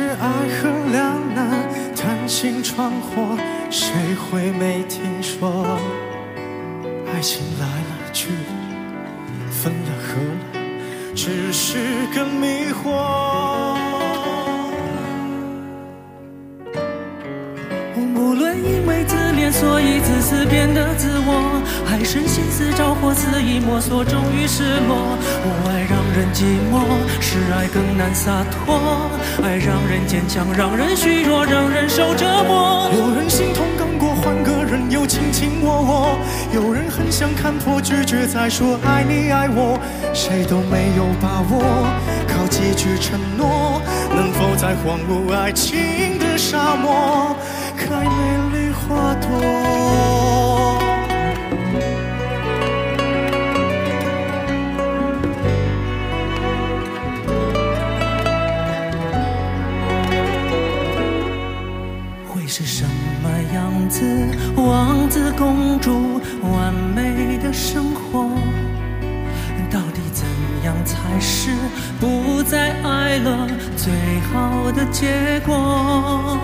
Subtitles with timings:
[0.00, 3.36] 是爱恨两难、谈情闯祸，
[3.70, 5.78] 谁会没听说？
[7.12, 10.62] 爱情来了去了，分了合了，
[11.14, 11.76] 只是
[12.14, 13.79] 个迷惑。
[19.52, 25.18] 所以自私变得自我，还是心思着火，肆意摸索，终于失落。
[25.44, 26.86] 我爱让人寂寞，
[27.20, 29.10] 是爱更难洒脱。
[29.42, 32.90] 爱让人坚强，让人虚弱，让人受折磨。
[32.96, 39.78] 有人心痛刚过，换个人又卿卿我我；有人很想看破，拒绝再说爱你爱我，
[40.14, 41.86] 谁都没有把握。
[42.28, 43.82] 靠几句承诺，
[44.14, 47.36] 能否在荒芜爱情的沙漠？
[47.76, 48.59] 开美丽
[48.90, 49.28] 花朵。
[62.26, 62.84] 会是什
[63.22, 64.02] 么样子？
[64.56, 68.28] 王子公主，完美的生活，
[69.70, 70.26] 到底怎
[70.64, 71.50] 样才是
[72.00, 73.46] 不再爱了
[73.76, 73.92] 最
[74.32, 76.36] 好的结果？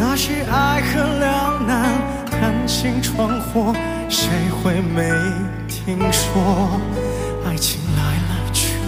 [0.00, 3.74] 那些爱恨两难、谈情闯祸，
[4.08, 5.10] 谁会没
[5.68, 6.80] 听说？
[7.46, 8.78] 爱情来了去，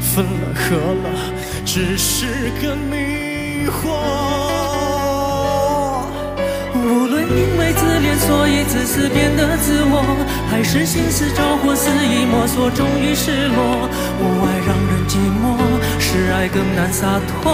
[0.00, 0.74] 分了合
[1.04, 1.10] 了，
[1.66, 3.92] 只是个迷惑。
[6.72, 10.02] 无论因为自恋，所以自私变得自我，
[10.50, 13.86] 还是心思着火，肆意摸索，终于失落。
[14.18, 15.44] 我爱让人寂寞，
[16.16, 17.52] 是爱更难洒脱。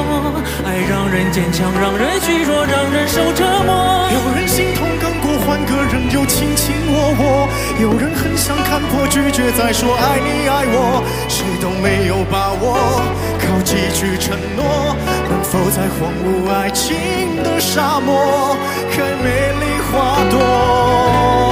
[0.65, 4.09] 爱让人坚强，让人虚弱，让人受折磨。
[4.13, 7.49] 有人心痛更过，换个人又卿卿我我；
[7.83, 13.03] 有人很想看破，拒绝再说爱你爱我，谁都没有把握。
[13.41, 14.95] 靠几句承诺，
[15.29, 18.57] 能否在荒芜爱情的沙漠
[18.93, 21.52] 开美丽花朵？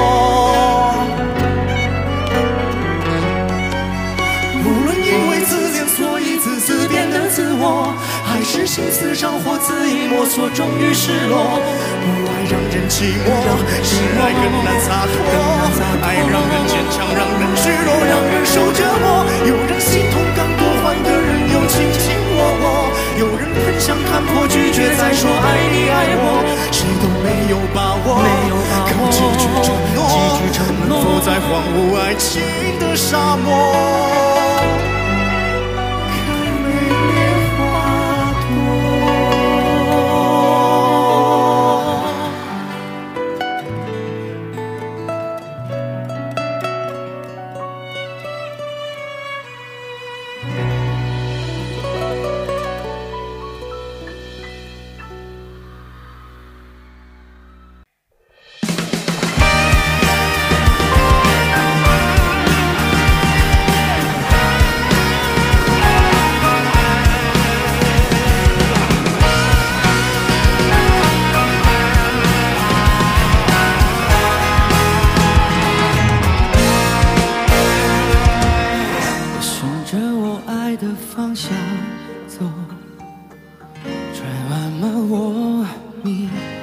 [8.43, 11.61] 是心思着火，恣意摸索，终于失落。
[12.03, 13.29] 不爱让人寂寞，
[13.85, 15.15] 是爱更难洒脱。
[16.03, 19.25] 爱让人坚强，让人虚弱，让人受折磨。
[19.47, 22.65] 有人心痛刚过，换的人又卿卿我我。
[23.19, 28.23] 有人很想看破，拒绝再说爱你爱我，谁都没有把握。
[28.25, 30.59] 没有把握靠几句承诺，几句承
[30.89, 32.43] 诺能否在荒芜爱情
[32.81, 33.49] 的沙漠？
[80.71, 81.51] 爱的方向
[82.29, 82.49] 走，
[84.15, 85.67] 转弯了我
[86.05, 86.29] 迷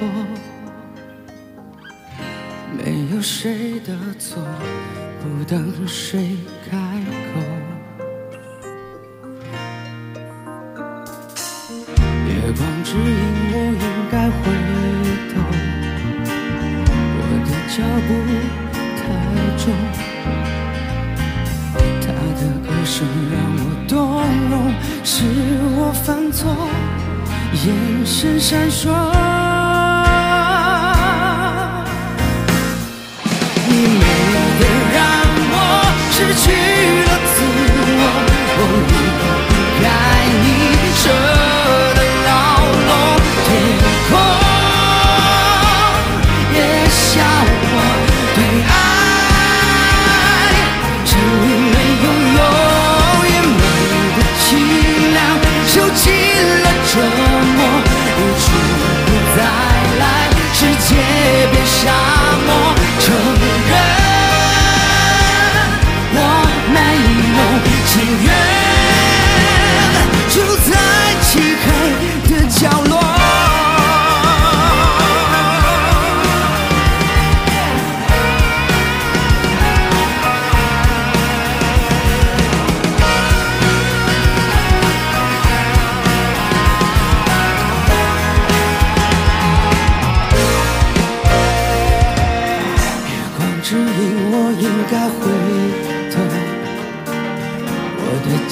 [2.72, 4.42] 没有谁的错，
[5.20, 6.38] 不等谁
[6.70, 6.78] 开
[7.34, 7.38] 口。
[12.28, 13.20] 月光指引
[13.52, 14.40] 我应该回
[15.34, 15.36] 头，
[17.18, 17.76] 我的脚
[18.08, 18.10] 步
[18.96, 18.98] 太
[19.58, 19.68] 重。
[22.00, 22.06] 他
[22.40, 23.36] 的歌声让，
[25.10, 25.24] 是
[25.74, 26.54] 我犯错，
[27.64, 29.47] 眼神闪烁。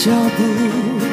[0.06, 1.06] 脚步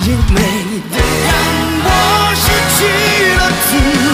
[0.00, 1.32] 因为你让
[1.82, 1.88] 我
[2.34, 2.46] 失
[2.76, 2.78] 去
[3.34, 4.05] 了自由。